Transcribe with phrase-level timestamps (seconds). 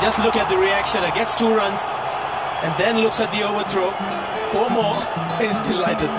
[0.00, 1.02] Just look at the reaction.
[1.04, 1.80] It gets two runs
[2.62, 3.90] and then looks at the overthrow.
[4.52, 4.96] Four more.
[5.38, 6.10] He's delighted.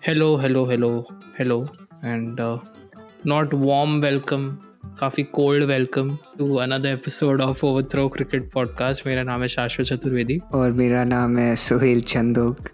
[0.00, 1.06] Hello, hello, hello,
[1.36, 1.66] hello,
[2.02, 2.58] and uh,
[3.24, 4.46] not warm welcome
[5.00, 10.38] काफ़ी cold welcome to another episode of overthrow cricket podcast मेरा नाम है शाश्वत चतुर्वेदी
[10.54, 12.68] और मेरा नाम है सुहेल चंदोक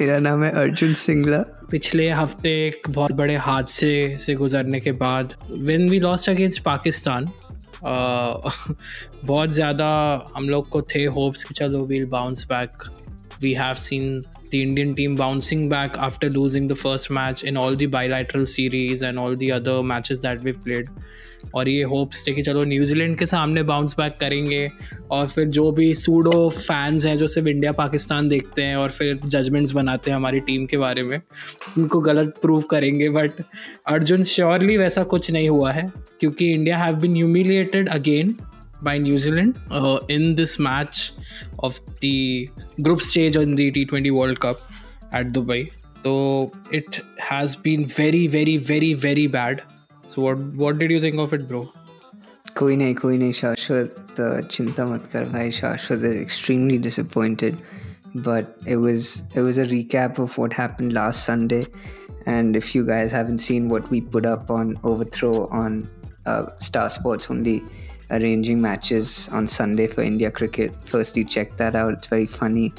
[0.00, 1.38] मेरा नाम है अर्जुन सिंगला।
[1.70, 7.26] पिछले हफ़्ते एक बहुत बड़े हादसे से गुजरने के बाद when we lost against Pakistan
[7.84, 9.88] बहुत ज़्यादा
[10.36, 12.84] हम लोग को थे होप्स कि चलो we'll bounce back
[13.42, 17.76] we have seen the Indian team bouncing back after losing the first match in all
[17.76, 20.94] the bilateral series and all the other matches that we've played.
[21.54, 24.66] और ये होप्स थे कि चलो New Zealand के सामने bounce back करेंगे
[25.10, 29.18] और फिर जो भी सूडो फैंस हैं जो सिर्फ़ इंडिया पाकिस्तान देखते हैं और फिर
[29.24, 31.20] जजमेंट्स बनाते हैं हमारी टीम के बारे में,
[31.78, 33.42] उनको गलत प्रूव करेंगे बट
[33.86, 35.82] अर्जुन श्योरली वैसा कुछ नहीं हुआ है,
[36.20, 38.36] क्योंकि India have been humiliated again
[38.81, 41.11] by New Zealand uh, in this match
[41.59, 42.49] of the
[42.81, 44.57] group stage on the T20 World Cup
[45.11, 45.71] at Dubai.
[46.03, 49.63] So it has been very, very, very, very bad.
[50.07, 51.67] So what what did you think of it, bro?
[52.55, 54.15] कोई नहीं कोई नहीं शाश्वत
[54.51, 57.57] चिंता मत कर भाई शाश्वत is extremely disappointed
[58.27, 61.65] but it was it was a recap of what happened last Sunday
[62.25, 65.89] and if you guys haven't seen what we put up on overthrow on
[66.25, 67.61] uh, Star Sports only
[68.10, 70.74] arranging matches on Sunday for India cricket.
[70.84, 72.72] Firstly, check that out; it's very funny.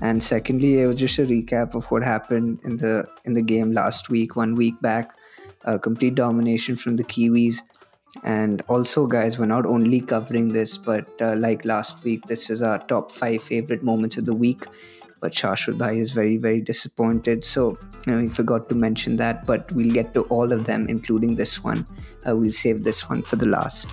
[0.00, 3.72] And secondly, it was just a recap of what happened in the in the game
[3.72, 5.12] last week, one week back.
[5.82, 7.60] Complete domination from the Kiwis.
[8.22, 12.62] And also, guys, we're not only covering this, but uh, like last week, this is
[12.62, 14.64] our top five favorite moments of the week.
[15.20, 17.44] But Shashwat Bhai is very, very disappointed.
[17.44, 20.88] So you know, we forgot to mention that, but we'll get to all of them,
[20.88, 21.86] including this one.
[22.26, 23.88] Uh, we'll save this one for the last.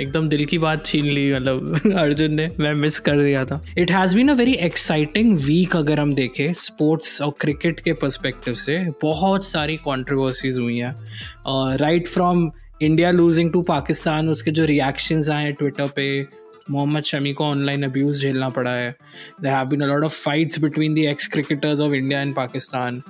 [0.00, 3.90] एकदम दिल की बात छीन ली मतलब अर्जुन ने मैं miss कर दिया था। It
[3.90, 8.76] has been a very exciting week अगर हम देखें स्पोर्ट्स और क्रिकेट के परस्पेक्टिव से
[9.02, 12.50] बहुत सारी कॉन्ट्रोवर्सीज हुई हैं। Right from
[12.82, 16.26] India losing to Pakistan उसके जो रिएक्शंस आए हैं ट्विटर पे
[16.70, 18.96] मोहम्मद शमी को ऑनलाइन अब्यूज़ झेलना पड़ा है।
[19.42, 23.02] They have been a lot of fights between the ex cricketers of India and Pakistan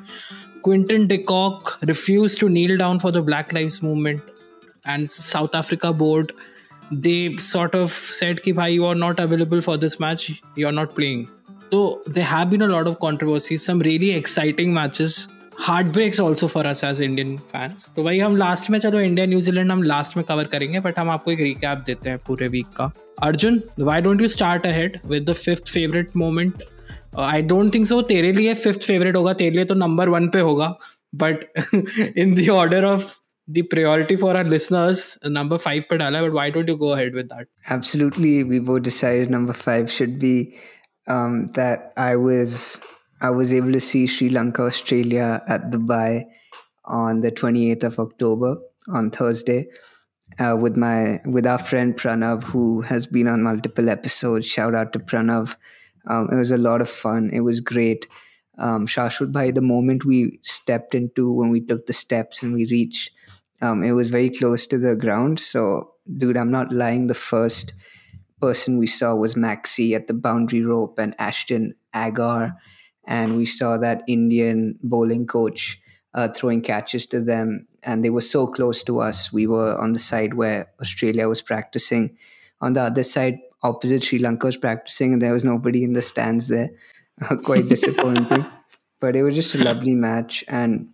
[1.09, 4.21] de Kock refused to kneel down for the Black Lives Movement,
[4.85, 6.33] and South Africa board
[6.93, 10.27] they sort of set कि भाई you are not available for this match
[10.59, 11.25] you are not playing
[11.73, 15.27] तो they have been a lot of controversy some really exciting matches
[15.87, 19.73] heartbreaks also for us as Indian fans तो भाई हम last में, चलो India New Zealand
[19.73, 22.91] हम last में cover करेंगे but हम आपको एक रिकैप देते हैं पूरे वीक का।
[23.23, 26.63] Arjun why don't you start ahead with the fifth favourite moment
[27.19, 30.41] I don't think so तेरे लिए फिफ्थ फेवरेट होगा, तेरे लिए तो नंबर वन पे
[30.41, 30.75] होगा
[31.15, 31.45] but
[32.17, 33.20] in the order of
[33.53, 37.29] the priority for our listeners, number five Padala, but why don't you go ahead with
[37.31, 37.47] that?
[37.69, 38.45] Absolutely.
[38.45, 40.57] We both decided number five should be
[41.07, 42.81] um, that I was
[43.21, 46.25] I was able to see Sri Lanka, Australia at Dubai
[46.85, 48.57] on the 28th of October
[48.89, 49.69] on Thursday
[50.39, 54.47] uh, with my with our friend Pranav, who has been on multiple episodes.
[54.47, 55.57] Shout out to Pranav.
[56.07, 57.31] Um, it was a lot of fun.
[57.33, 58.07] It was great.
[58.59, 62.67] Um, Shashwat Bhai, the moment we stepped into when we took the steps and we
[62.67, 63.11] reached
[63.61, 65.41] um, it was very close to the ground.
[65.41, 67.07] So, dude, I'm not lying.
[67.07, 67.75] The first
[68.41, 72.57] person we saw was Maxi at the boundary rope and Ashton Agar.
[73.07, 75.79] And we saw that Indian bowling coach
[76.15, 77.67] uh, throwing catches to them.
[77.83, 79.33] And they were so close to us.
[79.33, 82.17] We were on the side where Australia was practicing.
[82.61, 86.03] On the other side, opposite Sri Lanka was practicing, and there was nobody in the
[86.03, 86.71] stands there.
[87.45, 88.45] Quite disappointing.
[89.01, 90.45] but it was just a lovely match.
[90.47, 90.89] And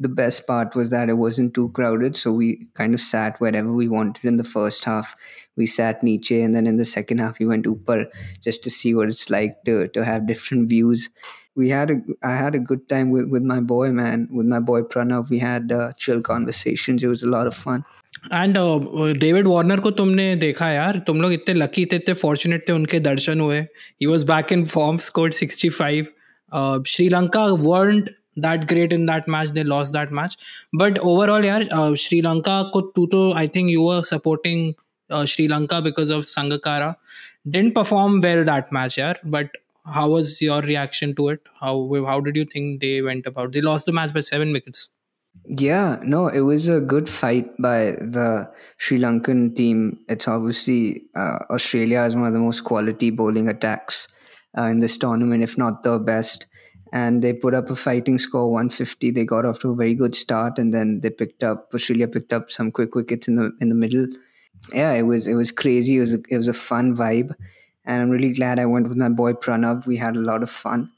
[0.00, 3.72] the best part was that it wasn't too crowded so we kind of sat wherever
[3.72, 5.16] we wanted in the first half
[5.56, 8.06] we sat niche and then in the second half we went upar
[8.40, 11.08] just to see what it's like to to have different views
[11.54, 14.58] we had a i had a good time with, with my boy man with my
[14.58, 17.84] boy pranav we had uh, chill conversations it was a lot of fun
[18.32, 18.56] and
[19.20, 23.00] David Warner को तुमने देखा यार तुम लोग इतने lucky थे इतने fortunate थे उनके
[23.00, 26.06] दर्शन हुए ही was back in form score sixty five
[26.88, 28.10] Sri Lanka world
[28.41, 29.49] that great in that match.
[29.49, 30.37] They lost that match.
[30.73, 34.75] But overall, yeah, uh, Sri Lanka, ko, tu to, I think you were supporting
[35.09, 36.95] uh, Sri Lanka because of Sangakkara.
[37.49, 39.13] Didn't perform well that match, yeah.
[39.23, 39.49] But
[39.85, 41.41] how was your reaction to it?
[41.59, 41.73] How
[42.05, 43.53] how did you think they went about?
[43.53, 44.89] They lost the match by seven wickets.
[45.45, 49.99] Yeah, no, it was a good fight by the Sri Lankan team.
[50.09, 54.07] It's obviously uh, Australia is one of the most quality bowling attacks
[54.57, 56.45] uh, in this tournament, if not the best
[56.91, 60.15] and they put up a fighting score 150 they got off to a very good
[60.15, 63.69] start and then they picked up australia picked up some quick wickets in the in
[63.69, 64.07] the middle.
[64.73, 65.97] Yeah it was it was crazy.
[65.97, 67.33] It was a, it was a fun vibe
[67.85, 69.85] and i'm really glad i went with my boy pranav.
[69.85, 70.91] We had a lot of fun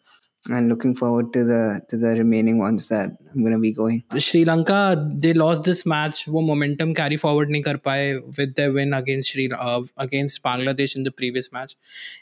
[0.49, 4.03] and looking forward to the to the remaining ones that I'm going to be going.
[4.17, 8.71] Sri Lanka they lost this match वो momentum carry forward नहीं कर पाए with their
[8.71, 11.75] win against Sri uh, against Bangladesh in the previous match.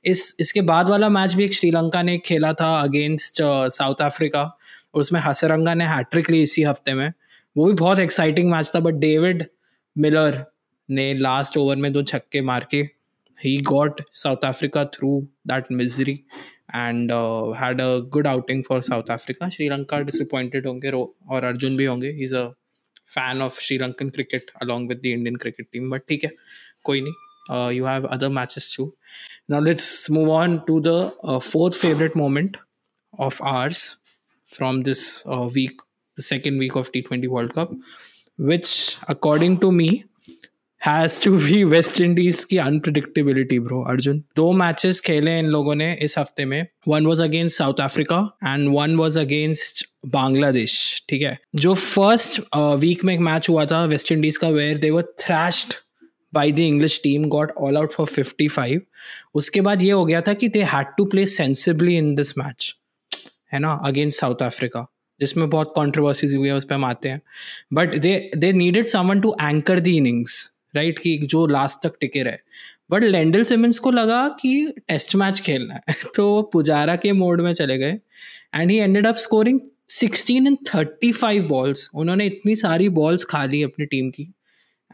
[0.05, 4.43] इस इसके बाद वाला match भी एक श्रीलंका ने खेला था against साउथ uh, अफ्रीका
[4.95, 7.11] और उसमें हसरंगा ने हैट्रिक ली इसी हफ़्ते में
[7.57, 9.45] वो भी बहुत एक्साइटिंग मैच था बट डेविड
[9.95, 10.45] मिलर
[10.89, 12.77] ने लास्ट ओवर में दो छक्के मार के
[13.39, 16.19] ही got South Africa through that misery
[16.72, 19.50] and uh, had a good outing for South Africa.
[19.50, 22.12] Sri Lanka disappointed होंगे और अर्जुन भी होंगे.
[22.18, 22.54] He's a
[23.06, 25.90] fan of Sri Lankan cricket along with the Indian cricket team.
[25.90, 26.30] But ठीक है,
[26.84, 27.12] कोई नहीं.
[27.50, 28.94] Uh, you have other matches too.
[29.48, 32.56] Now let's move on to the uh, fourth favorite moment
[33.18, 33.96] of ours
[34.46, 35.80] from this uh, week,
[36.16, 37.72] the second week of T20 World Cup,
[38.38, 40.04] which according to me
[40.81, 45.91] has to be West Indies की unpredictability bro Arjun दो matches खेले इन लोगों ने
[46.01, 46.65] इस हफ़्ते में.
[46.87, 51.37] One was against South Africa and one was against Bangladesh ठीक है?
[51.55, 55.01] जो फ़र्स्ट वीक uh, में एक मैच हुआ था वेस्ट इंडीज का where they were
[55.19, 55.73] thrashed
[56.33, 58.81] by the English team got all out for fifty five
[59.35, 62.73] उसके बाद ये हो गया था कि they had to play sensibly in this match
[63.53, 64.85] है ना अगेंस्ट साउथ अफ्रीका
[65.19, 67.21] जिसमें बहुत कॉन्ट्रोवर्सीज हुई है उस पर हम आते हैं.
[67.73, 70.39] But they they needed someone to anchor the innings
[70.73, 72.37] right, कि जो लास्ट तक टिके रहे।
[72.91, 77.41] बट लेंडल सिमेंस को लगा कि टेस्ट मैच खेलना है तो वो पुजारा के मोड
[77.41, 77.99] में चले गए।
[78.55, 83.43] And he ended up scoring sixteen and thirty five balls उन्होंने इतनी सारी बॉल्स खा
[83.45, 84.23] ली अपनी टीम की।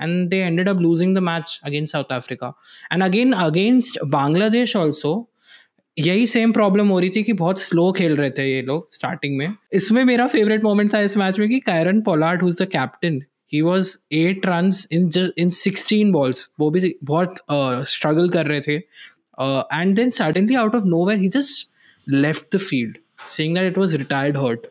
[0.02, 2.54] And they ended up losing the match against South Africa
[2.94, 5.32] and again against Bangladesh also
[5.98, 9.38] यही सेम प्रॉब्लम हो रही थी कि बहुत स्लो खेल रहे थे ये लोग स्टार्टिंग
[9.38, 13.22] में। इसमें मेरा फेवरेट मोमेंट था इस मैच में कि Kieron Pollard who's the captain
[13.52, 17.36] he was eight run in in sixteen balls वो भी बहुत
[17.88, 18.76] स्ट्रगल uh, कर रहे थे।
[19.74, 21.68] And then suddenly out of no where he just
[22.08, 22.98] left the field
[23.30, 24.68] saying that it was retired hurt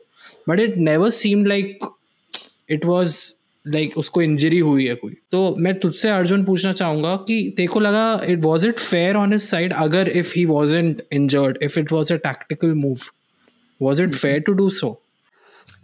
[0.49, 1.87] but it never seem like
[2.71, 3.19] it was
[3.67, 8.21] like उसको injury हुई है कोई। तो मैं तुझसे अर्जुन पूछना चाहूँगा कि तेको लगा
[8.29, 11.93] it was it fair on his side अगर if he was in injured if it
[11.93, 12.99] was a tactical move
[13.81, 15.01] was it fair to do so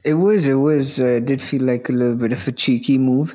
[0.05, 0.47] It was.
[0.47, 0.99] It was.
[1.00, 3.35] Uh, did feel like a little bit of a cheeky move,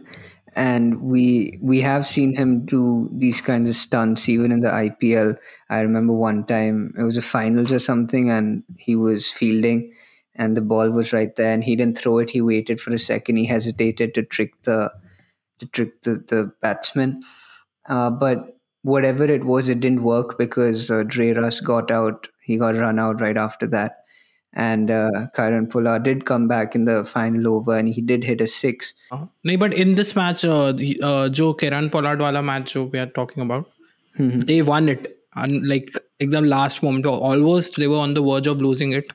[0.56, 5.38] and we we have seen him do these kinds of stunts even in the IPL.
[5.70, 9.92] I remember one time it was a finals or something, and he was fielding,
[10.36, 12.32] and the ball was right there, and he didn't throw it.
[12.32, 13.36] He waited for a second.
[13.38, 14.92] He hesitated to trick the
[15.60, 17.22] to trick the the batsman,
[17.90, 22.28] uh, but whatever it was, it didn't work because uh, Dre Russ got out.
[22.42, 24.05] He got run out right after that
[24.56, 28.48] and uh, Pollard did come back in the final over and he did hit a
[28.48, 28.94] six.
[29.12, 31.30] Uh, no, but in this match, uh, the, uh,
[31.90, 33.70] Pollard wala match we are talking about,
[34.18, 34.40] mm-hmm.
[34.42, 35.20] they won it.
[35.36, 35.92] And like,
[36.22, 39.12] like the last moment, almost they were on the verge of losing it.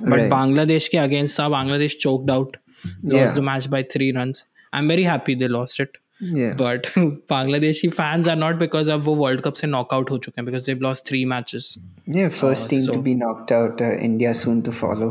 [0.00, 0.30] But right.
[0.30, 2.56] Bangladesh ke against Bangladesh choked out,
[3.02, 3.34] lost yeah.
[3.34, 4.46] the match by three runs.
[4.72, 5.98] I'm very happy they lost it.
[6.19, 6.53] Yeah.
[6.53, 6.83] But
[7.27, 10.45] Bangladeshi fans are not because of वो World Cup से knock out हो चुके हैं
[10.45, 11.77] because they've lost three matches.
[12.05, 13.81] Yeah, first uh, team so, to be knocked out.
[13.81, 15.09] Uh, India soon to follow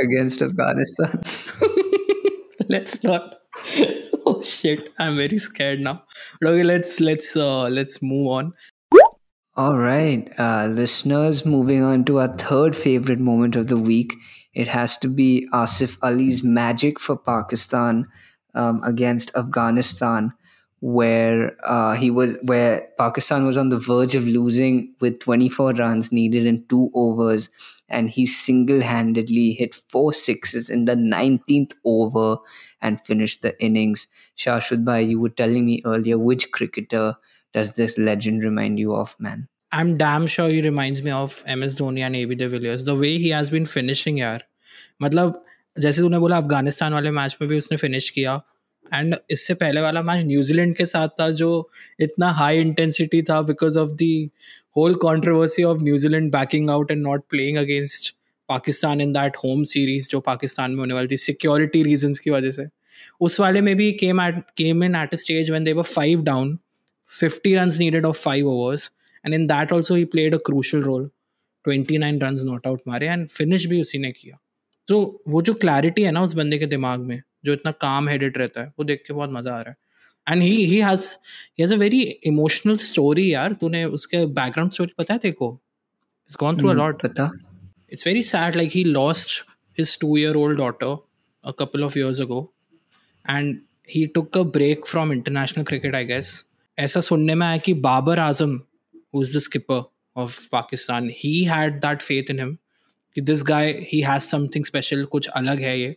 [0.00, 1.22] against Afghanistan.
[2.68, 3.34] let's not.
[4.26, 4.92] oh shit!
[4.98, 6.02] I'm very scared now.
[6.40, 8.52] But okay, let's let's uh, let's move on.
[9.56, 14.14] All right, uh, listeners, moving on to our third favorite moment of the week.
[14.52, 18.06] It has to be Asif Ali's magic for Pakistan
[18.55, 20.33] um, against Afghanistan,
[20.79, 26.11] where uh, he was where Pakistan was on the verge of losing with 24 runs
[26.11, 27.49] needed in two overs,
[27.89, 32.37] and he single-handedly hit four sixes in the 19th over
[32.81, 34.07] and finished the innings.
[34.37, 37.15] Shashwat you were telling me earlier which cricketer
[37.53, 39.47] does this legend remind you of, man?
[39.73, 42.83] I'm damn sure he reminds me of MS Dhoni and AB de Villiers.
[42.83, 44.41] The way he has been finishing here.
[45.01, 45.35] Matlab,
[45.77, 48.41] जैसे तूने बोला, अफ़गानिस्तान वाले match में भी उसने finish किया।
[48.93, 53.77] And इससे पहले वाला मैच न्यूजीलैंड के साथ था, जो इतना हाई इंटेंसिटी था because
[53.79, 54.29] of the
[54.77, 58.13] whole controversy of New Zealand backing out and not playing against
[58.49, 62.51] Pakistan in that home series जो पाकिस्तान में होने वाली थी सिक्योरिटी रीजन की वजह
[62.51, 62.65] से।
[63.21, 66.23] उस वाले में भी came at came in at a stage when they were five
[66.23, 66.57] down
[67.11, 68.91] fifty run needed of five overs
[69.25, 71.09] and in that also he played a crucial role
[71.65, 74.37] twenty nine run not out मारे and finish भी उसी ने किया।
[74.87, 78.37] तो वो जो clarity है ना उस बंदे के दिमाग में जो इतना काम हेडेड
[78.37, 79.75] रहता है वो देख के बहुत मज़ा आ रहा है।
[80.27, 84.93] And he he has he has a very emotional story यार तूने उसके बैकग्राउंड स्टोरी
[84.97, 85.61] पता है देखो
[86.29, 87.31] it's gone through a lot पता
[87.91, 89.41] it's very sad like he lost
[89.79, 90.97] his two year old daughter
[91.43, 92.53] a couple of years ago
[93.29, 93.59] and
[93.95, 96.45] he took a break from international cricket I guess
[96.79, 98.61] ऐसा सुनने में आया कि Babar Azam
[99.15, 99.83] who is the skipper
[100.17, 102.57] of Pakistan he had that faith in him
[103.15, 105.95] कि this guy he has something special कुछ अलग है ये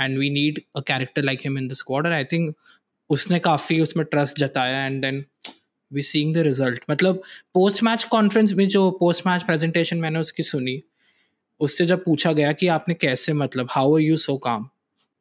[0.00, 2.02] and we need a character like him in the squad.
[2.02, 2.54] And I think
[3.10, 5.24] उसने काफ़ी उसमें trust जताया and then
[5.92, 7.22] we seeing the result मतलब
[7.54, 10.82] पोस्ट मैच कॉन्फ्रेंस में जो पोस्ट मैच प्रेजेंटेशन मैंने उसकी सुनी,
[11.60, 14.68] उससे जब पूछा गया कि आपने कैसे मतलब how are you so calm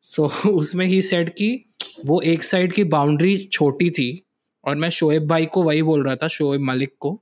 [0.03, 1.65] so उसमें ही सेड कि
[2.06, 4.25] वो एक साइड की बाउंड्री छोटी थी,
[4.65, 7.22] और मैं शोएब भाई को वही बोल रहा था, शोएब मलिक को,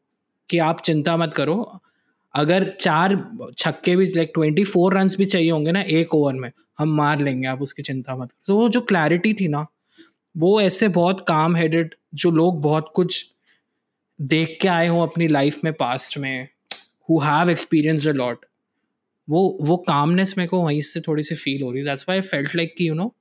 [0.49, 1.81] कि आप चिंता मत करो
[2.35, 3.15] अगर चार
[3.57, 7.21] छक्के भी लाइक ट्वेंटी फोर रन भी चाहिए होंगे ना एक ओवर में, हम मार
[7.21, 9.65] लेंगे, आप उसकी चिंता मत तो वो जो क्लैरिटी थी ना,
[10.37, 13.35] वो ऐसे बहुत काम हेडेड जो लोग बहुत कुछ
[14.21, 16.47] देख के आए हों अपनी लाइफ में पास्ट में
[17.09, 18.45] who have experience a lot
[19.29, 22.55] वो वो कामनेस मेरे को वहीं से थोड़ी सी फील हो रही दैट्स वाई फेल्ट
[22.55, 23.15] लाइक कि यू नो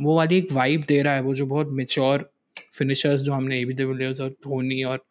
[0.00, 2.32] वो वाली एक वाइब दे रहा है वो, जो बहुत मेच्योर
[2.72, 5.04] फिनिशर्स जो हमने ए बी डिविलियर्स और धोनी और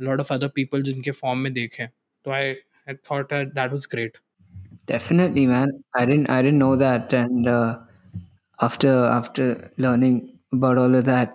[0.00, 1.86] लॉट ऑफ़ अदर पीपल जिनके फॉर्म में देखे
[2.24, 2.54] तो I
[2.88, 4.18] I thought that was great
[4.88, 5.70] Definitely, man.
[5.94, 7.78] I didn't I didn't know that, and uh,
[8.58, 10.20] after after learning
[10.52, 11.32] about all of that.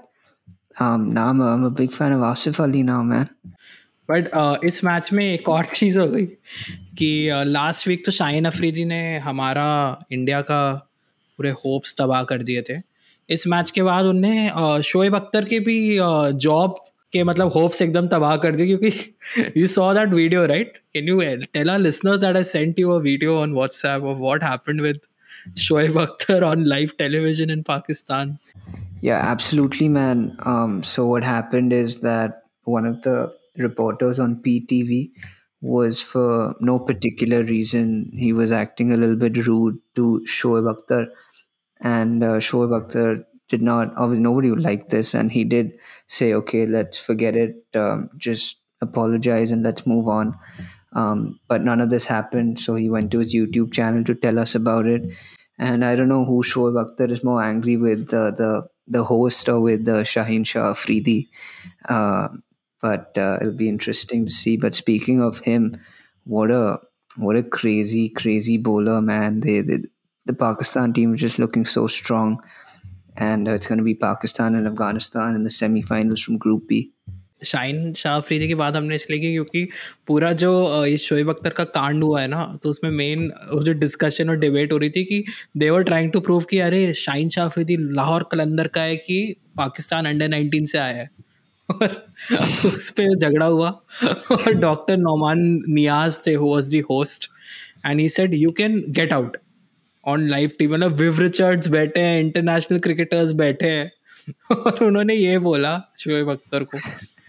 [0.79, 3.33] Um, now I'm a, I'm a big fan of Asif Ali now, man.
[4.09, 6.25] But uh, इस match में एक और चीज़ हो गई
[6.97, 7.09] कि
[7.47, 9.67] last uh, week तो शाहिन अफरीदी ने हमारा
[10.11, 10.63] इंडिया का
[11.39, 12.77] पूरे होप्स तबाह कर दिए थे
[13.29, 15.77] इस मैच के बाद उनने शोएब अख्तर के भी
[16.45, 16.75] जॉब
[17.12, 21.20] के मतलब होप्स एकदम तबाह कर दिए क्योंकि you saw that video right can you
[21.52, 25.00] tell our listeners that I sent you a video on WhatsApp of what happened with
[25.54, 28.38] Shoaib Akhtar on live television in Pakistan.
[29.00, 30.36] Yeah, absolutely, man.
[30.44, 35.10] Um, so what happened is that one of the reporters on PTV
[35.62, 41.08] was for no particular reason he was acting a little bit rude to Shoaib Akhtar,
[41.80, 43.93] and uh, Shoaib Akhtar did not.
[43.95, 45.73] Obviously, nobody would like this, and he did
[46.07, 47.55] say, "Okay, let's forget it.
[47.75, 50.35] Um, just apologize and let's move on."
[50.93, 52.59] Um, but none of this happened.
[52.59, 55.05] So he went to his YouTube channel to tell us about it.
[55.57, 59.47] And I don't know who Shoaib Akhtar is more angry with the the, the host
[59.47, 61.29] or with the Shaheen Shah Afridi.
[61.87, 62.29] Uh,
[62.81, 64.57] but uh, it'll be interesting to see.
[64.57, 65.79] But speaking of him,
[66.23, 66.79] what a
[67.15, 69.41] what a crazy crazy bowler, man!
[69.41, 69.79] They, they
[70.25, 72.41] the Pakistan team is just looking so strong,
[73.15, 76.87] and uh, it's going to be Pakistan and Afghanistan in the semi-finals from Group B.
[77.43, 79.67] Shaheen Shah Afridi की बात हमने इसलिए की क्योंकि
[80.07, 80.51] पूरा जो
[80.85, 83.27] ये शोएब अख्तर का कांड हुआ है ना तो उसमें मेन
[83.65, 85.23] जो डिस्कशन और डिबेट हो रही थी कि
[85.57, 89.17] देवर ट्राइंग टू प्रूव कि अरे शाइन शाह अफरीदी लाहौर कलंदर का है कि
[89.57, 91.09] पाकिस्तान अंडर नाइनटीन से आया है
[91.69, 91.95] और
[92.65, 93.69] उस पर झगड़ा हुआ
[94.31, 95.39] और डॉक्टर नोमान
[95.69, 97.29] नियाज थे who was the host
[97.85, 99.37] and he said you can get out
[100.05, 103.91] on live TV ना विव रिचर्ड्स बैठे हैं इंटरनेशनल क्रिकेटर्स बैठे हैं।
[104.51, 106.77] और उन्होंने ये बोला शोएब अख्तर को,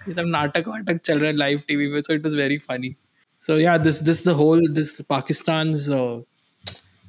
[0.09, 2.95] ये सब नाटक वाटक चल रहे हैं लाइव टीवी पे so it is very funny
[3.41, 5.73] so yeah this this the whole this Pakistan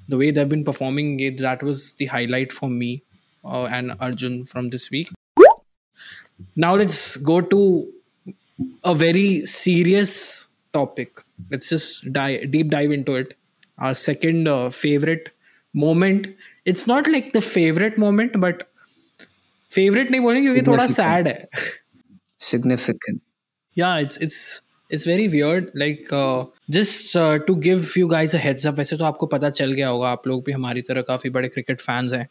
[0.09, 2.93] the way they've been performing that was the highlight for me
[3.45, 5.09] and Arjun from this week
[6.57, 7.61] now let's go to
[8.85, 10.17] a very serious
[10.73, 11.19] topic
[11.51, 13.33] let's just dive deep dive into it
[13.81, 15.29] our second favourite
[15.77, 16.27] moment.
[16.67, 18.63] It's not like the favourite moment but
[19.71, 21.47] favourite नहीं बोलेंगे क्योंकि थोड़ा sad है।
[22.43, 23.17] Significant.
[23.77, 24.61] Yeah it's it's
[24.91, 29.25] it's very weird like uh, to give you give you guys a वैसे तो आपको
[29.25, 32.27] पता चल गया होगा आप लोग भी हमारी तरह काफ़ी बड़े क्रिकेट फैंस हैं।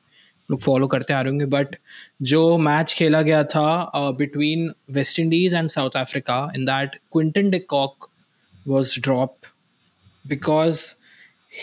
[0.50, 1.76] लोग फॉलो करते आ रहे होंगे बट
[2.22, 7.58] जो मैच खेला गया था between West Indies and South Africa in that Quinton de
[7.58, 8.08] Kock
[8.68, 9.46] was dropped
[10.28, 10.94] because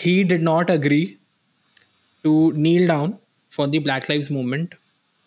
[0.04, 1.16] he did not agree
[2.24, 3.14] to kneel down
[3.52, 4.74] for the black lives movement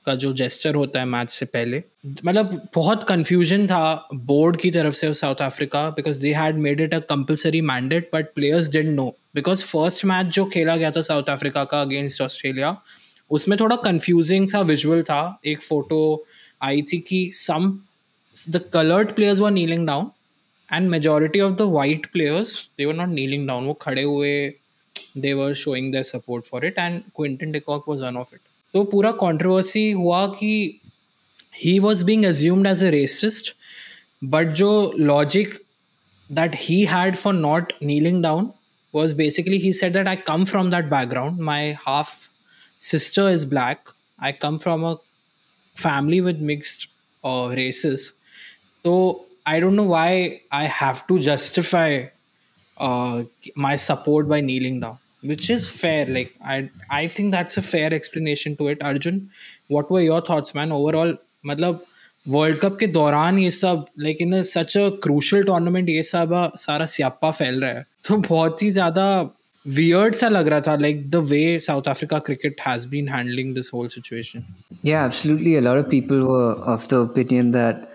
[0.06, 1.82] का जो जेस्टर होता है मैच से पहले।
[2.26, 6.94] मतलब बहुत कंफ्यूजन था बोर्ड की तरफ़ से South Africa because they had made it
[6.94, 11.30] a compulsory mandate but players didn't know because first match जो खेला गया था साउथ
[11.30, 12.76] अफ्रीका का अगेंस्ट ऑस्ट्रेलिया
[13.32, 16.02] उसमें थोड़ा कंफ्यूजिंग सा विजुअल था। एक फ़ोटो
[16.62, 17.72] आई थी कि some
[18.36, 20.12] the coloured players were kneeling down
[20.70, 24.34] and majority of the white players they were not kneeling down वो खड़े हुए
[25.16, 28.42] they were showing their support for it and quinton de was one of it.
[28.72, 30.82] so pura controversy hua ki
[31.52, 33.52] he was being assumed as a racist
[34.22, 35.60] but jo logic
[36.30, 38.54] that he had for not kneeling down
[38.92, 41.38] was basically he said that i come from that background.
[41.40, 42.30] My half
[42.78, 43.90] sister is black.
[44.20, 45.00] I come from a
[45.74, 46.88] family with mixed
[47.24, 48.14] uh, races.
[48.84, 52.06] So i don't know why i have to justify
[52.78, 53.24] uh,
[53.56, 54.98] my support by kneeling down
[55.32, 59.30] which is fair like i i think that's a fair explanation to it arjun
[59.68, 61.84] what were your thoughts man overall मतलब
[62.28, 66.86] World Cup के दौरान ये सब लेकिन such a crucial tournament, ये सब uh, सारा
[66.86, 69.30] स्यापा फैल रहा है तो बहुत ही ज़्यादा
[69.78, 73.70] weird sa lag raha tha, like the way South Africa cricket has been handling this
[73.70, 74.46] whole situation.
[74.82, 75.56] Yeah, absolutely.
[75.56, 77.90] A lot of people were of the opinion that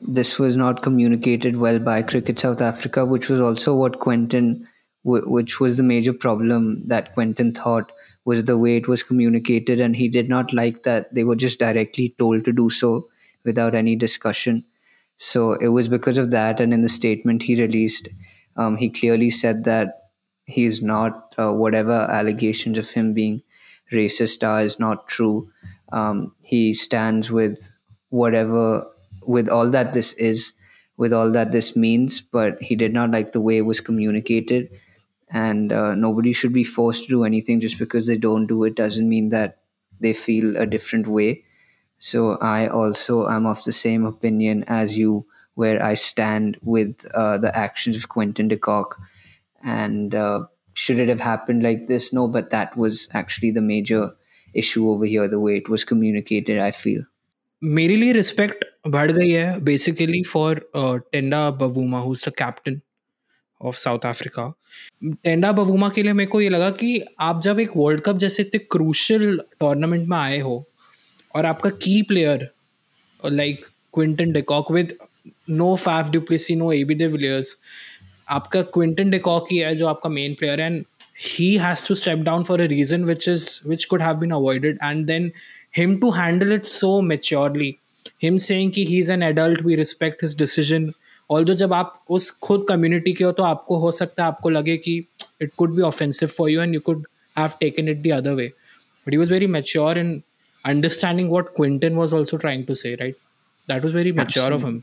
[0.00, 4.68] this was not communicated well by Cricket South Africa, which was also what Quinton
[5.04, 7.92] Quinton, which was the major problem that Quinton thought
[8.24, 11.58] was the way it was communicated, and he did not like that they were just
[11.58, 13.08] directly told to do so
[13.44, 14.64] without any discussion.
[15.16, 18.08] So it was because of that, and in the statement he released,
[18.56, 19.98] um, he clearly said that
[20.46, 23.42] he is not uh, whatever allegations of him being
[23.92, 25.50] racist are is not true
[25.92, 27.68] um, he stands with
[28.10, 28.84] whatever
[29.22, 30.52] with all that this is
[30.96, 34.68] with all that this means but he did not like the way it was communicated
[35.34, 37.60] and uh, nobody should be forced to do anything.
[37.60, 39.58] Just because they don't do it doesn't mean that
[40.00, 41.44] they feel a different way.
[41.98, 45.26] So i also am of the same opinion as you
[45.62, 48.98] where i stand with uh, the actions of quinton de kock.
[49.62, 52.12] And uh, should it have happened like this?
[52.12, 54.02] No but that was actually the major
[54.62, 57.02] issue over here the way it was communicated i feel.
[57.76, 58.64] मेरे लिए respect
[58.94, 60.58] बढ़ गई है basically for
[61.12, 62.80] Temba Bavuma who the captain
[63.60, 64.52] of South Africa
[65.24, 68.42] Temba Bavuma के लिए मेरे को ये लगा कि आप जब एक वर्ल्ड कप जैसे
[68.42, 70.64] इतने क्रूशल टूर्नामेंट में आए हो
[71.34, 72.48] और आपका key player
[73.22, 74.92] like Quinton de Kock with
[75.50, 77.56] no Faf du Plessis no A B de Villiers
[78.28, 80.84] आपका क्विंटन डेकॉक ही है जो आपका मेन प्लेयर है and
[81.20, 84.78] he has to step down for a reason which is which could have been avoided
[84.82, 85.30] and then
[85.76, 87.74] him to handle it so maturely
[88.22, 90.92] him saying कि he is an adult we respect his decision
[91.30, 94.76] all जब आप उस खुद community के हो तो आपको हो सकता है आपको लगे
[94.76, 94.96] कि
[95.42, 97.06] it could be offensive for you and you could
[97.38, 98.46] have taken it the other way
[99.06, 100.20] but he was very mature in
[100.64, 103.16] understanding what Quinton was also trying to say right
[103.68, 104.82] that was very mature of him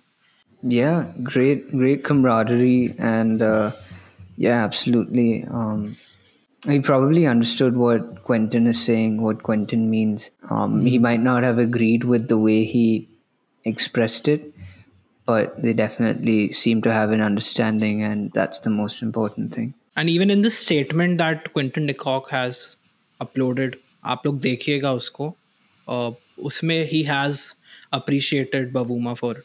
[0.64, 3.72] Yeah, great, great camaraderie, and uh,
[4.38, 5.44] yeah, absolutely.
[5.44, 5.98] Um,
[6.64, 10.30] he probably understood what Quinton is saying, what Quinton means.
[10.50, 13.08] Um, he might not have agreed with the way he
[13.66, 14.54] expressed it,
[15.32, 19.74] but they definitely seem to have an understanding, and that's the most important thing.
[19.96, 22.62] And even in the statement that Quinton de Kock has
[23.26, 25.34] uploaded, आप लोग देखिएगा उसको
[26.50, 27.44] उसमें he has
[28.00, 29.36] appreciated Bavuma for.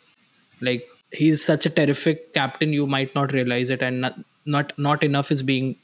[0.61, 5.03] Like he's such a terrific captain, you might not realize it, and not not, not
[5.03, 5.77] enough is being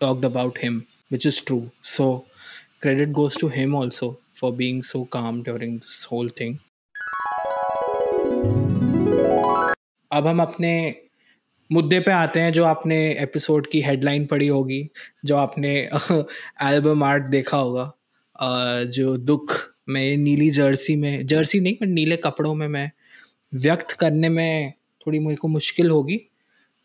[0.00, 1.70] talked about him, which is true.
[1.82, 2.26] So
[2.80, 6.60] credit goes to him also for being so calm during this whole thing.
[10.12, 10.94] अब हम अपने
[11.72, 14.90] मुद्दे पे आते हैं जो आपने episode की हेडलाइन पढ़ी होगी,
[15.24, 15.70] जो आपने
[16.62, 17.92] एल्बम आर्ट देखा होगा।
[18.84, 22.90] जो दुख मैं, नीली जर्सी में जर्सी नहीं, पर नीले कपड़ों में मैं
[23.54, 24.72] व्यक्त करने में
[25.06, 26.20] थोड़ी मेरे को मुश्किल होगी।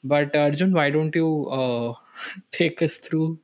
[0.06, 1.48] But Arjun why don't you
[2.60, 3.38] take us through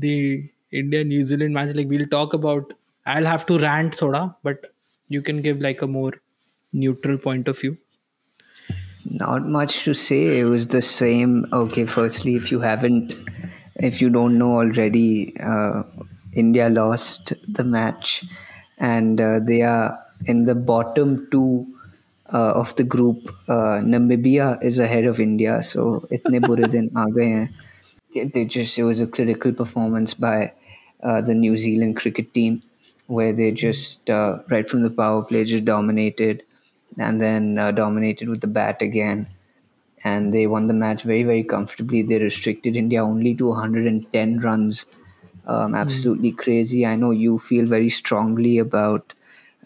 [0.00, 2.72] the India New Zealand match like we'll talk about
[3.06, 4.56] I have to rant थोड़ा but
[5.12, 6.20] you can give like a more
[6.74, 7.74] neutral point of view.
[9.04, 10.38] Not much to say.
[10.40, 11.46] It was the same.
[11.52, 13.14] Okay firstly if you haven't
[13.76, 15.82] if you don't know already uh,
[16.32, 18.24] india lost the match
[18.78, 21.66] and uh, they are in the bottom two
[22.32, 25.62] uh, of the group, uh, Namibia is ahead of India.
[25.62, 27.48] So itne bure din aa gaye
[28.32, 30.52] They just it was a critical performance by
[31.02, 32.62] uh, the New Zealand cricket team,
[33.06, 36.44] where they just uh, right from the power play just dominated,
[36.98, 39.26] and then uh, dominated with the bat again,
[40.02, 42.02] and they won the match very very comfortably.
[42.02, 44.86] They restricted India only to 110 runs.
[45.46, 45.74] Um, hmm.
[45.74, 46.38] absolutely mm.
[46.38, 46.86] crazy.
[46.86, 49.12] I know you feel very strongly about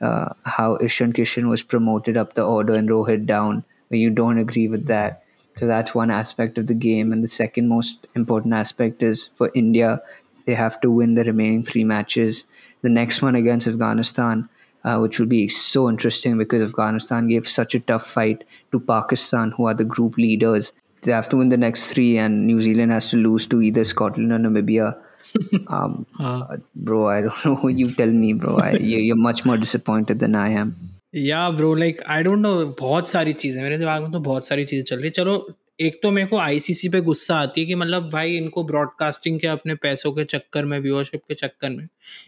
[0.00, 4.38] uh, how Ishan Kishan was promoted up the order and Rohit down, where you don't
[4.38, 5.22] agree with that.
[5.56, 7.12] So that's one aspect of the game.
[7.12, 10.00] And the second most important aspect is for India,
[10.46, 12.44] they have to win the remaining three matches.
[12.82, 14.48] The next one against Afghanistan,
[14.83, 19.51] uh, which will be so interesting because Afghanistan gave such a tough fight to Pakistan,
[19.51, 20.71] who are the group leaders.
[21.01, 23.83] They have to win the next three, and New Zealand has to lose to either
[23.83, 24.95] Scotland or Namibia.
[25.67, 27.67] um, uh, bro, I don't know.
[27.67, 28.57] You tell me, bro.
[28.57, 30.75] I, you're much more disappointed than I am.
[31.15, 34.63] Yeah bro like I don't know बहुत सारी चीज़ें मेरे दिमाग में तो बहुत सारी
[34.65, 35.35] चीज़ें चल रही चलो
[35.78, 39.46] एक तो मेरे को आईसीसी पे गुस्सा आती है कि मतलब भाई इनको ब्रॉडकास्टिंग के
[39.46, 41.86] अपने पैसों के चक्कर में व्यूअरशिप के चक्कर में,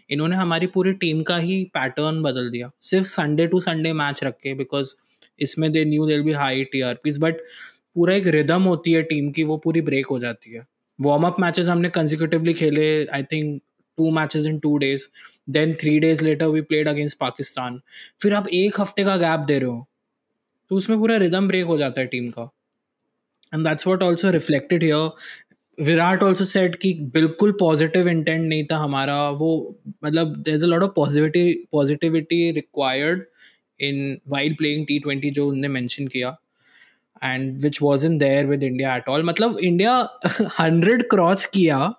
[0.09, 4.53] इन्होंने हमारी पूरी टीम का ही पैटर्न बदल दिया। सिर्फ़ संडे टू संडे मैच रखे
[4.53, 4.93] बिकॉज़
[5.39, 7.41] इसमें they knew there be high T R Ps but
[7.95, 10.65] पूरा एक रिदम होती है टीम की, वो पूरी ब्रेक हो जाती है।
[10.99, 13.61] वार्म अप मैचेस हमने कंजिक्यूटिवली खेले I think
[13.97, 15.07] two matches in two days
[15.49, 17.81] then three days later we played against Pakistan
[18.21, 19.85] फिर आप एक हफ़्ते का गैप दे रहे हो
[20.71, 22.49] तो उसमें पूरा रिदम ब्रेक हो जाता है टीम का।
[23.53, 28.77] And that's what also reflected here Virat also said कि बिल्कुल पॉजिटिव इंटेंट नहीं था
[28.77, 29.51] हमारा। वो
[30.05, 33.23] मतलब there is a lot of positivity positivity required
[33.79, 36.35] in while playing T twenty जो उनने मैंशन किया।
[37.23, 39.97] And which was in there with India at all मतलब इंडिया
[40.59, 41.91] हंड्रेड क्रॉस किया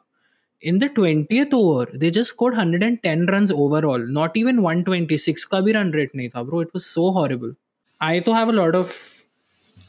[0.62, 1.86] in the 20th over.
[1.92, 4.04] They just scored 110 runs overall.
[4.18, 7.54] Not even 126 का भी run rate नहीं था bro it was so horrible
[8.00, 8.92] I तो have a lot of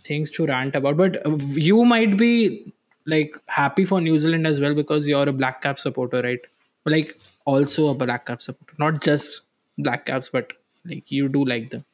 [0.04, 1.20] things to rant about but
[1.56, 2.72] you might be
[3.06, 6.40] like happy for New Zealand as well because you're a black cap supporter right
[6.84, 9.42] like also a black cap supporter not just
[9.76, 10.52] black caps but
[10.84, 11.84] like you do like them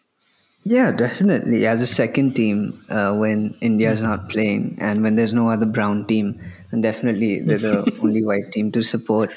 [0.67, 1.67] yeah, definitely.
[1.67, 5.67] As a second team, uh, when India is not playing and when there's no other
[5.67, 9.31] brown team, then definitely they're the only white team to support.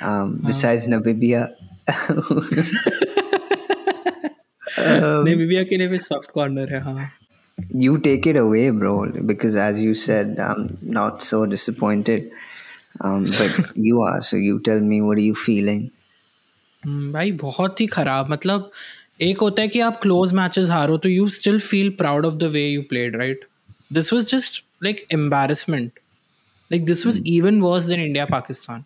[0.00, 1.52] Um, besides Namibia.
[4.78, 7.10] um, Namibia के लिए भी soft corner है हाँ.
[7.70, 12.32] You take it away, bro, because as you said, I'm not so disappointed.
[13.00, 15.90] Um, but you are, so you tell me, what are you feeling?
[16.86, 18.70] भाई बहुत ही खराब मतलब
[19.22, 22.50] एक होता है कि आप क्लोज मैचेस हारो तो you still feel proud of the
[22.52, 23.44] way you played right
[23.92, 26.00] this was just like embarrassment
[26.72, 28.84] like this was even worse than India Pakistan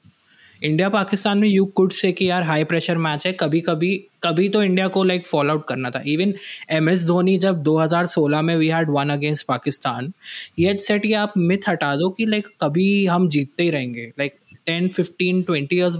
[0.64, 4.48] India Pakistan में यू कुड से कि यार हाई प्रेशर मैच है कभी कभी कभी
[4.50, 6.34] तो इंडिया को like follow out करना था। इवन
[6.72, 10.12] एम एस धोनी जब 2016 में we had won against Pakistan
[10.60, 14.36] ये सेट ये आप मिथ हटा दो कि लाइक कभी हम जीतते ही रहेंगे। Like
[14.66, 15.96] ten fifteen twenty years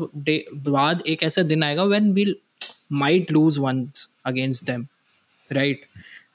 [0.68, 2.36] बाद एक ऐसा दिन आएगा when we'll
[2.94, 4.86] might lose once against them
[5.50, 5.82] right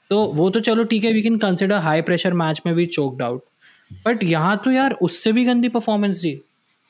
[0.09, 3.21] तो वो तो चलो ठीक है we can consider high pressure match में भी चोकड
[3.21, 3.43] आउट
[4.05, 6.39] बट यहाँ तो यार उससे भी गंदी परफॉर्मेंस दी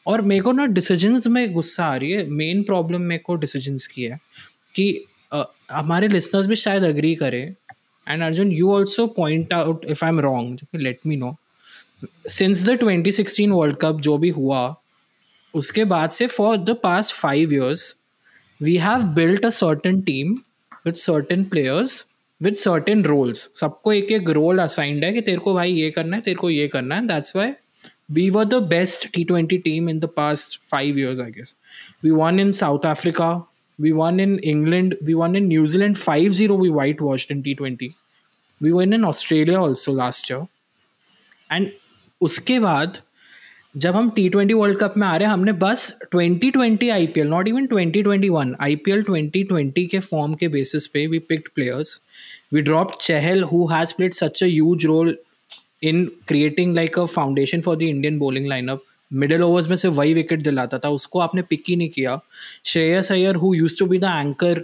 [0.10, 3.88] और मेरे को ना डिसीजंस में गुस्सा आ रही है। मेन प्रॉब्लम मेरे को डिसीजंस
[3.88, 4.20] की है
[4.76, 5.04] कि
[5.72, 7.44] हमारे लिसनर्स भी शायद अग्री करें।
[8.08, 11.36] And Arjun you also point out if I am wrong let me know
[12.30, 14.76] since the 2016 World Cup जो भी हुआ,
[15.54, 17.96] उसके बाद से for the past five years
[18.62, 20.34] we have built a certain team
[20.86, 22.06] with certain players
[22.42, 26.16] with certain roles सबको एक एक role assigned है कि तेरे को भाई ये करना
[26.16, 27.52] है, तेरे को ये करना है। That's why
[28.13, 31.55] we were the best T20 team in the past five years, I guess.
[32.03, 33.45] We won in South Africa,
[33.79, 37.95] we won in England, we won in New Zealand 5 0, we whitewashed in T20.
[38.61, 40.47] We won in Australia also last year.
[41.51, 41.73] And
[42.21, 42.99] उसके बाद
[43.77, 47.07] जब हम T twenty world cup में आ रहे हैं हमने बस twenty twenty I
[47.15, 50.49] P L not even twenty twenty one I P L twenty twenty के फॉर्म के
[50.49, 52.01] बेसिस पे we picked players
[52.55, 55.17] we drop Chahal who has played such a huge role
[55.84, 60.14] in creating like a foundation for the Indian bowling lineup middle overs में से वही
[60.14, 62.20] wicket दिलाता था, उसको आपने पिक ही नहीं किया।
[62.66, 64.62] Shreyas Iyer who used to be the anchor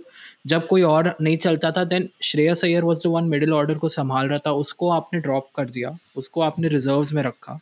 [0.47, 3.89] जब कोई और नहीं चलता था then Shreyas Iyer was the one middle order को
[3.89, 7.60] संभाल रहा था, उसको आपने ड्रॉप कर दिया, उसको आपने रिजर्व्स में रखा।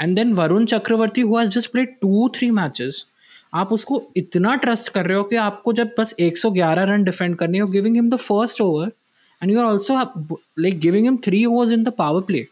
[0.00, 3.06] एंड देन वरुण चक्रवर्ती हुआ just played two three matches
[3.54, 7.58] आप उसको इतना ट्रस्ट कर रहे हो कि आपको जब बस 111 रन डिफेंड करने
[7.58, 8.92] हो giving him the first over
[9.42, 9.96] and you are also
[10.58, 12.46] like giving him three overs in the power play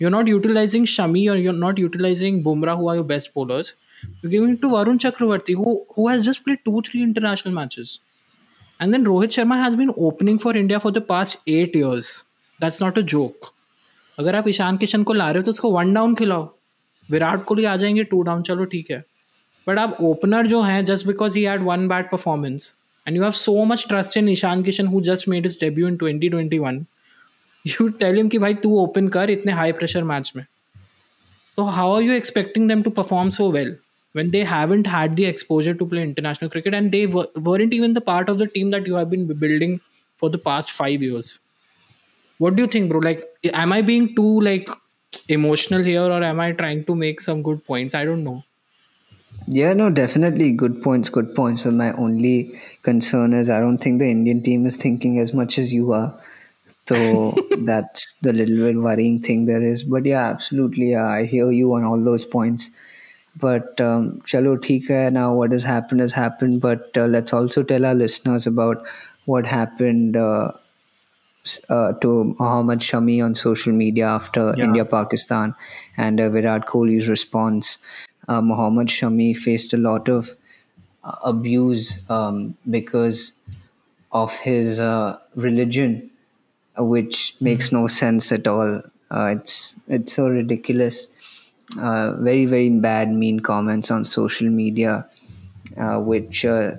[0.00, 3.74] You're not utilizing Shami or you're not utilizing Bumrah, who are your best bowlers.
[4.22, 8.00] You're giving it to Varun Chakravarthy, who, who has just played two, three international matches.
[8.80, 12.24] And then Rohit Sharma has been opening for India for the past eight years.
[12.60, 13.52] That's not a joke.
[14.18, 16.44] अगर आप ईशान किशन को ला रहे हो तो उसको one down खिलाओ
[17.08, 18.98] विराट कोहली आ जाएंगे to down चलो ठीक है
[19.66, 22.74] बट आप ओपनर जो हैं just because he had one bad performance
[23.06, 25.96] and you have so much trust in Ishan Kishan who just made his debut in
[25.96, 26.84] twenty twenty one
[27.66, 30.44] you tell them कि भाई तू open कर इतने high pressure match में
[31.58, 33.76] तो how are you expecting them to perform so well
[34.14, 38.02] when they haven't had the exposure to play international cricket and they weren't even the
[38.06, 39.78] part of the team that you have been building
[40.18, 41.40] for the past five years
[42.40, 43.24] what do think bro like
[43.54, 44.70] am I being too like
[45.30, 48.40] emotional here और am I trying to make some good point I don't know
[49.48, 51.10] Yeah, no, definitely good points.
[51.10, 51.64] Good points.
[51.64, 52.30] But my only
[52.82, 56.06] concern is I don't think the Indian team is thinking as much as you are.
[56.86, 59.84] So that's the little bit worrying thing there is.
[59.84, 62.70] But yeah, absolutely, yeah, I hear you on all those points.
[63.36, 66.60] But um, chalo, theek hai, now what has happened has happened.
[66.60, 68.84] But uh, let's also tell our listeners about
[69.26, 70.52] what happened uh,
[71.68, 74.64] uh, to Mohammad Shami on social media after Yeah.
[74.64, 75.54] India Pakistan
[75.96, 77.78] and uh, Virat Kohli's response.
[78.28, 80.30] Uh, Mohammad Shami faced a lot of
[81.04, 83.32] uh, abuse um, because
[84.12, 86.10] of his uh, religion
[86.78, 88.82] which makes no sense at all.
[89.10, 91.08] Uh, it's it's so ridiculous.
[91.78, 95.06] uh, very very bad mean comments on social media,
[95.76, 96.72] uh, which uh,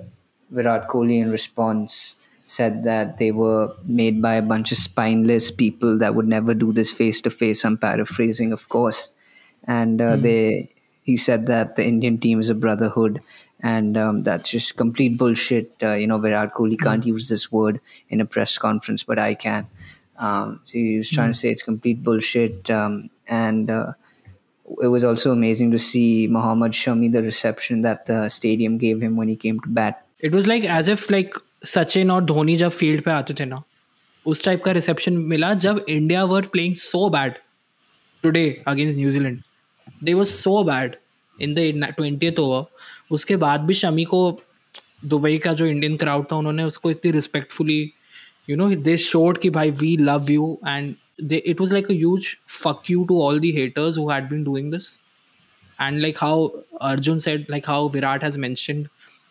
[0.50, 5.98] Virat Kohli in response said that they were made by a bunch of spineless people
[5.98, 7.64] that would never do this face to face.
[7.64, 9.10] I'm paraphrasing, of course,
[9.64, 10.70] and uh, they
[11.02, 13.20] he said that the Indian team is a brotherhood,
[13.61, 15.71] and um, that's just complete bullshit.
[15.83, 19.33] Uh, you know, Virat Kohli can't use this word in a press conference, but I
[19.35, 19.67] can.
[20.17, 23.93] Um, so he was trying to say it's complete bullshit, um, and uh,
[24.81, 29.17] it was also amazing to see Mohammad Shami the reception that the stadium gave him
[29.17, 30.05] when he came to bat.
[30.23, 31.35] It was like as if like
[31.65, 33.61] Sachin और धोनी जब field पे आते थे ना
[34.25, 37.33] उस type का reception मिला जब India were playing so bad
[38.23, 39.39] today against New Zealand
[40.03, 40.95] they was so bad
[41.40, 44.20] in the twenty over उसके बाद भी शमी को
[45.04, 47.80] दुबई का जो इंडियन क्राउड था, उन्होंने उसको इतनी respectfully
[48.50, 51.94] you know they showed कि भाई we love you and they it was like a
[51.94, 52.28] huge
[52.62, 54.98] fuck you to all the haters who had been doing this
[55.80, 56.46] and like how
[56.82, 58.86] Arjun said like how Virat has mentioned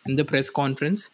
[0.08, 1.10] in the press conference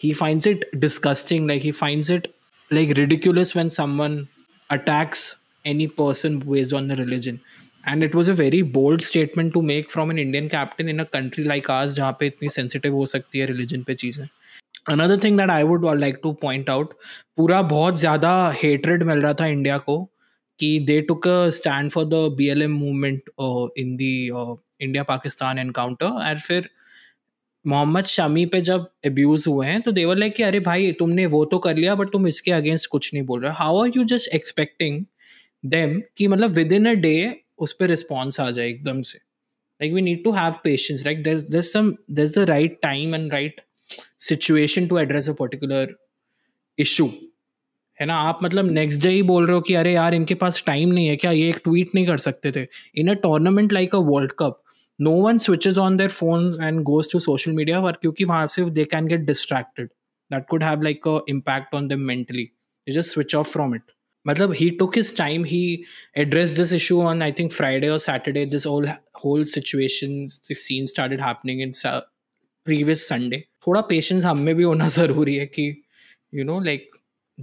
[0.00, 2.28] he finds it disgusting like he finds it
[2.70, 4.26] like ridiculous when someone
[4.70, 5.34] attacks
[5.66, 7.38] any person based on the religion
[7.84, 11.04] and it was a very bold statement to make from an Indian captain in a
[11.04, 14.26] country like आज जहाँ पे इतनी sensitive हो सकती है religion पे चीज़ें।
[14.88, 16.92] Another thing that I would like to point out
[17.36, 20.04] पूरा बहुत ज़्यादा हेटरेड मिल रहा था इंडिया को
[20.58, 23.30] कि they took a stand for the B L M movement
[23.78, 24.30] in the
[24.80, 26.68] India Pakistan encounter and फिर
[27.66, 31.44] मोहम्मद शमी पे जब एब्यूज हुए हैं तो देवर लाइक कि अरे भाई, तुमने वो
[31.44, 34.28] तो कर लिया बट तुम इसके अगेंस्ट कुछ नहीं बोल रहे how are you just
[34.34, 35.04] expecting
[35.64, 39.92] them कि मतलब विद इन अ डे उस पर रिस्पॉन्स आ जाए एकदम से। Like
[39.92, 43.60] we need to have patience like there some the right time and right
[44.20, 45.94] situation to address a particular
[46.78, 47.10] issue
[47.98, 48.14] है ना?
[48.14, 51.06] आप मतलब नेक्स्ट डे ही बोल रहे हो कि, अरे यार, इनके पास टाइम नहीं
[51.08, 51.30] है क्या?
[51.32, 52.66] ये एक ट्वीट नहीं कर सकते थे.
[52.96, 54.62] In a tournament like a World Cup
[54.98, 58.64] no one switches on their phone and goes to social media पर क्योंकि वहाँ से
[58.70, 59.88] they can get distracted
[60.30, 62.48] that could have like a impact on them mentally
[62.86, 63.82] just switch off from it
[64.27, 65.85] मतलब he took his time he
[66.23, 68.87] addressed this issue on i think friday or saturday this whole
[69.23, 72.01] whole situation the scene started happening in sa-
[72.69, 75.65] previous sunday थोड़ा patience हम में भी होना ज़रूरी है कि
[76.39, 76.85] you know like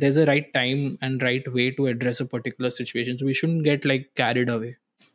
[0.02, 3.64] there's a right time and right way to address a particular situation so we shouldn't
[3.70, 4.70] get like carried away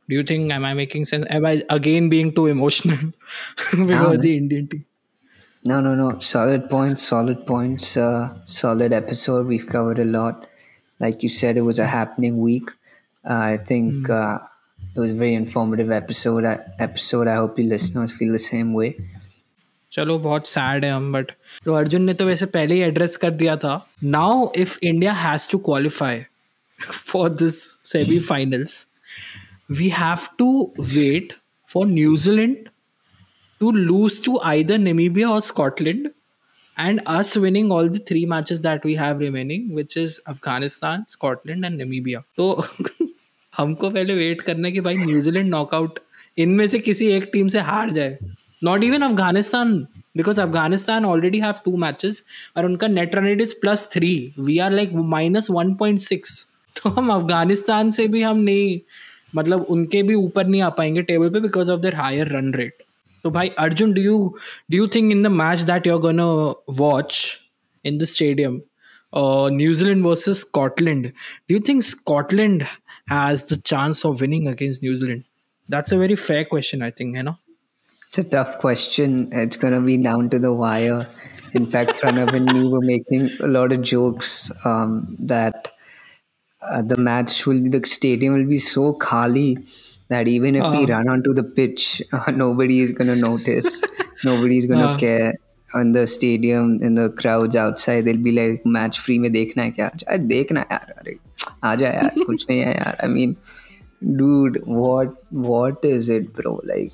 [0.09, 3.05] do you think am i making sense am i again being too emotional
[3.71, 4.17] because no.
[4.27, 4.85] the indian team
[5.69, 6.19] No, no, no.
[6.19, 7.97] Solid points, solid points.
[7.97, 9.47] Uh, solid episode.
[9.47, 10.45] We've covered a lot.
[10.99, 12.69] Like you said, it was a happening week.
[13.23, 14.37] Uh, I think uh,
[14.95, 16.45] it was a very informative episode.
[16.45, 17.27] uh, Episode.
[17.27, 18.89] I hope you listeners feel the same way.
[19.91, 21.31] चलो बहुत sad है हम but
[21.65, 25.49] तो अर्जुन ने तो वैसे पहले ही address कर दिया था now if India has
[25.49, 26.19] to qualify
[27.11, 28.85] for this semifinals
[29.71, 31.33] we have to wait
[31.73, 32.69] for New Zealand
[33.63, 36.07] to lose to either Namibia or Scotland
[36.80, 41.64] and us winning all the three matches that we have remaining, which is Afghanistan, Scotland
[41.64, 42.22] and Namibia.
[42.36, 42.48] तो
[43.52, 45.98] हमको पहले wait करना है कि भाई New Zealand knockout
[46.38, 48.18] इनमें से किसी एक टीम से हार जाए।
[48.64, 49.74] Not even Afghanistan
[50.16, 52.22] because Afghanistan already have two matches
[52.56, 56.46] और उनका net run rate is plus three we are like minus one point six
[56.76, 58.78] तो हम अफ़गानिस्तान से भी हम नहीं
[59.36, 62.79] मतलब उनके भी ऊपर नहीं आ पाएँगे टेबल पे because of their higher run rate
[63.22, 64.38] So, by Arjun, do you
[64.70, 67.50] do you think in the match that you're gonna watch
[67.84, 68.62] in the stadium,
[69.12, 71.12] uh, New Zealand versus Scotland,
[71.48, 72.68] do you think Scotland
[73.08, 75.24] has the chance of winning against New Zealand?
[75.68, 77.16] That's a very fair question, I think.
[77.16, 77.38] You know,
[78.08, 79.30] it's a tough question.
[79.32, 81.08] It's gonna be down to the wire.
[81.52, 85.72] In fact, Pranav and me were making a lot of jokes um, that
[86.62, 89.58] uh, the match will be the stadium will be so khali
[90.09, 90.87] that even if we Uh.
[90.87, 93.81] run onto the pitch, uh, nobody is going to notice.
[94.25, 94.97] nobody is going to Uh.
[94.97, 95.33] care.
[95.75, 99.71] On the stadium, in the crowds outside, they'll be like, match free में देखना है
[99.71, 99.87] क्या?
[100.07, 101.15] अरे देखना है यार, अरे
[101.63, 102.97] आजा यार, कुछ नहीं है यार.
[103.03, 103.33] I mean,
[104.19, 105.09] dude, what
[105.49, 106.61] what is it, bro?
[106.71, 106.93] Like,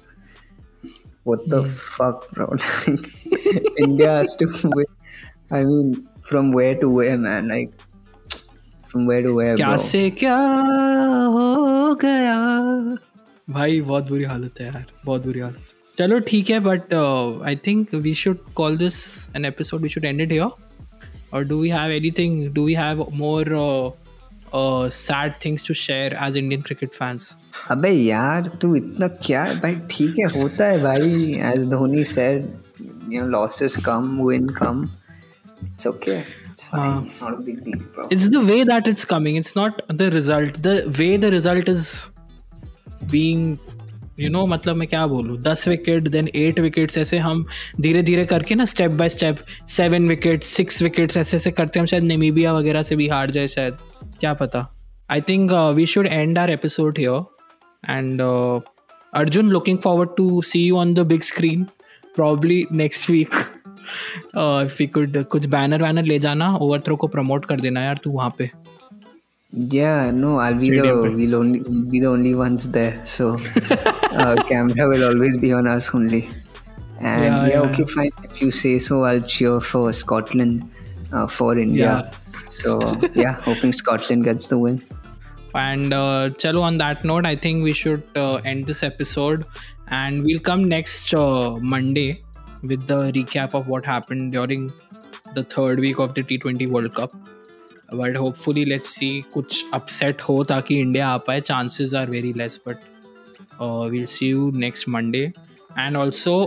[1.24, 2.48] what the fuck, bro?
[2.56, 3.12] Like,
[3.88, 4.86] India has to win.
[5.52, 5.94] I mean,
[6.32, 7.48] from where to where, man?
[7.48, 7.72] Like,
[8.88, 9.78] from where to where, क्या bro?
[9.78, 10.38] से क्या
[11.38, 12.38] हो गया
[13.51, 16.95] भाई बहुत बुरी हालत है यार बहुत बुरी हालत। चलो ठीक है but
[17.47, 18.97] I think we should call this
[19.37, 20.51] an episode we should end it here
[21.35, 23.55] और do we have anything do we have more
[24.93, 27.37] sad things to share as Indian cricket fans
[27.71, 32.49] अबे यार तू इतना क्या भाई ठीक है होता है भाई as Dhoni said
[33.09, 34.91] you know losses come win come.
[35.63, 36.25] It's okay.
[36.49, 36.81] It's fine.
[36.81, 37.07] हाँ.
[37.07, 38.09] it's not a big deal bro.
[38.11, 40.63] It's the way that it's coming it's not the result.
[40.63, 42.11] The way the result is
[43.11, 43.57] being
[44.21, 47.45] you know मतलब मैं क्या बोलूँ, दस wicket then eight wickets ऐसे हम
[47.81, 49.39] धीरे धीरे करके ना step by step
[49.69, 53.47] seven wicket six wickets ऐसे ऐसे करते हम शायद नेमीबिया वगैरह से भी हार जाए
[53.47, 53.75] शायद,
[54.21, 54.67] क्या पता।
[55.11, 60.77] I think we should end our episode here and Arjun looking forward to see you
[60.77, 61.65] on the big screen
[62.17, 63.35] probably next week
[64.37, 68.01] if you could कुछ बैनर वैनर ले जाना ओवर थ्रो को प्रमोट कर देना यार
[68.05, 68.51] तू वहाँ पे।
[69.51, 73.05] Yeah, no, I'll be Stadium the we'll only we'll be the only ones there.
[73.05, 73.37] So
[73.71, 76.29] uh, camera will always be on us only.
[77.01, 78.11] And Yeah, yeah, yeah, okay, fine.
[78.25, 80.71] If you say so, I'll cheer for Scotland
[81.13, 82.11] uh, for India.
[82.13, 82.41] Yeah.
[82.49, 84.83] So yeah, hoping Scotland gets the win.
[85.55, 89.47] And uh, chalo, on that note, I think we should uh, end this episode
[89.89, 92.23] and we'll come next uh, Monday
[92.63, 94.71] with the recap of what happened during
[95.35, 97.15] the third week of the T20 World Cup.
[97.95, 101.41] But hopefully let's see कुछ upset हो ताकि India आ पाए.
[101.41, 102.77] Chances are very less but
[103.91, 105.21] will see you next Monday
[105.79, 106.39] and also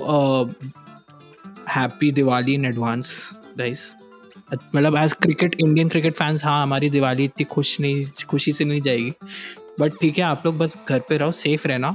[1.70, 3.94] happy Diwali in advance guys
[4.76, 8.82] मतलब as cricket Indian cricket fans हाँ हमारी दिवाली इतनी खुश नहीं, खुशी से नहीं
[8.82, 9.12] जाएगी.
[9.80, 11.90] बट ठीक है, आप लोग बस घर पे रहो सेफ़ रहना.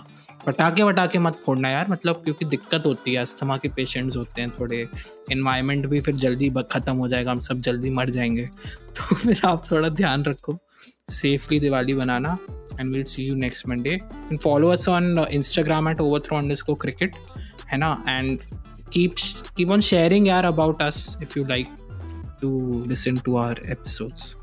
[0.47, 4.51] पटाखे वटाखे मत फोड़ना यार मतलब क्योंकि दिक्कत होती है, अस्थमा के पेशेंट्स होते हैं
[4.51, 4.89] थोड़े।
[5.33, 8.43] इन्वायरमेंट भी फिर जल्दी ख़त्म हो जाएगा, हम सब जल्दी मर जाएँगे।
[8.97, 10.59] तो फिर आप थोड़ा ध्यान रखो
[11.11, 12.37] safely Diwali banana
[12.81, 16.77] and will see you next Monday and follow us on Instagram at over throw underscore
[16.81, 17.17] cricket
[17.73, 18.05] है ना?
[18.09, 18.41] And
[18.97, 19.15] keep
[19.59, 21.71] keep on sharing yaar about us if you like
[22.41, 22.51] to
[22.93, 24.37] listen to our episodes.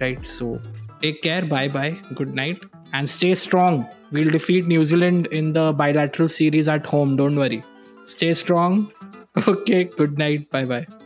[0.00, 0.58] Right, so
[1.02, 2.75] take care, bye bye, good night.
[2.96, 3.86] And stay strong.
[4.10, 7.16] We'll defeat new zealand in the bilateral series at home.
[7.16, 7.62] Don't worry.
[8.16, 8.92] Stay strong.
[9.48, 10.50] Okay good night.
[10.50, 11.05] Bye bye